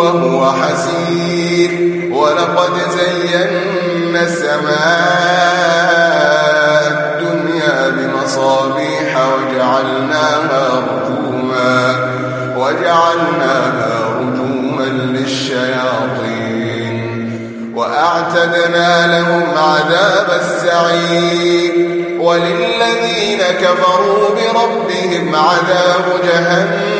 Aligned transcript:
وهو 0.00 0.52
حسير. 0.52 1.70
ولقد 2.12 2.72
زينا 2.90 4.22
السماء 4.22 4.70
الدنيا 6.90 7.88
بمصابيح 7.88 9.10
وجعلناها 9.16 10.64
رجوما 10.90 11.78
وجعلناها 12.56 13.92
رجوما 14.18 14.84
للشياطين. 14.84 16.60
وأعتدنا 17.74 19.06
لهم 19.06 19.44
عذاب 19.56 20.28
السعير. 20.40 21.72
وللذين 22.20 23.42
كفروا 23.60 24.28
بربهم 24.28 25.34
عذاب 25.34 26.04
جهنم. 26.24 26.99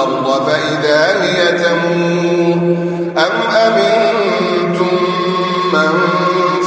الأرض 0.00 0.46
فإذا 0.46 1.22
هي 1.22 1.52
تمور. 1.52 2.58
أم 3.18 3.36
أمنتم 3.56 4.96
من 5.72 5.92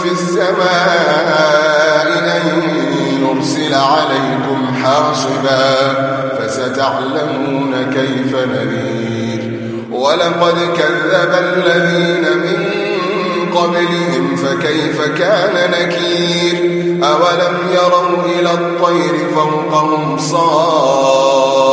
في 0.04 0.12
السماء 0.12 2.10
أن 2.36 2.44
يرسل 3.22 3.74
عليكم 3.74 4.60
حاصبا 4.84 5.66
فستعلمون 6.40 7.74
كيف 7.94 8.36
نذير. 8.36 9.42
ولقد 9.92 10.58
كذب 10.78 11.32
الذين 11.34 12.26
من 12.38 12.60
قبلهم 13.56 14.36
فكيف 14.36 15.02
كان 15.18 15.72
نكير. 15.72 16.74
أولم 17.04 17.58
يروا 17.74 18.26
إلى 18.26 18.52
الطير 18.52 19.16
فوقهم 19.36 20.18
صافات 20.18 21.73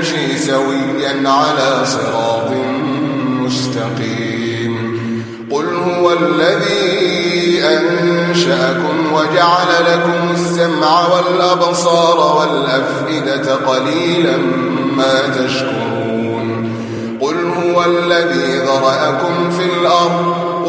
يمشي 0.00 0.38
سويا 0.38 1.28
على 1.28 1.86
صراط 1.86 2.50
مستقيم. 3.26 4.74
قل 5.50 5.66
هو 5.74 6.12
الذي 6.12 7.62
أنشأكم 7.64 9.12
وجعل 9.12 9.68
لكم 9.92 10.34
السمع 10.34 11.06
والأبصار 11.08 12.36
والأفئدة 12.36 13.54
قليلا 13.54 14.36
ما 14.96 15.20
تشكرون. 15.28 16.72
قل 17.20 17.36
هو 17.36 17.84
الذي 17.84 18.58
ذرأكم 18.58 19.50
في 19.50 19.64
الأرض 19.64 20.49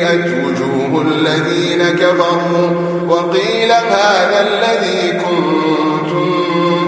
سيئت 0.00 0.26
وجوه 0.44 1.02
الذين 1.02 1.82
كفروا 1.82 2.70
وقيل 3.08 3.72
هذا 3.72 4.46
الذي 4.48 5.12
كنتم 5.12 6.30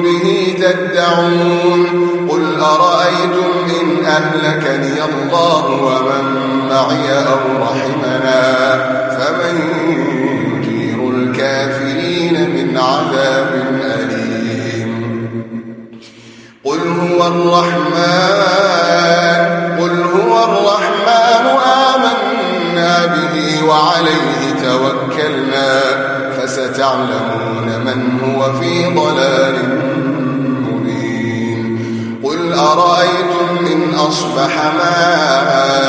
به 0.03 0.55
تدعون 0.59 1.87
قل 2.31 2.61
أرأيتم 2.61 3.53
إن 3.81 4.05
أهلكني 4.07 5.05
الله 5.05 5.67
ومن 5.67 6.39
معي 6.71 7.19
أو 7.19 7.63
رحمنا 7.63 8.43
فمن 9.19 9.61
يجير 10.53 11.11
الكافرين 11.11 12.51
من 12.51 12.79
عذاب 12.79 13.65
أليم 13.85 14.93
قل 16.65 16.79
هو 16.79 17.27
الرحمن 17.27 18.22
وعليه 23.73 24.41
توكلنا 24.63 25.81
فستعلمون 26.37 27.69
من 27.85 28.21
هو 28.25 28.53
في 28.53 28.85
ضلال 28.85 29.57
مبين. 30.69 31.79
قل 32.23 32.53
أرأيتم 32.53 33.67
إن 33.73 33.95
أصبح 33.95 34.53
ماء 34.75 35.82